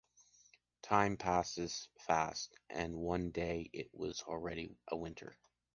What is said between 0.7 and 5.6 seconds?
Time passes fast, and one day it was already a winter.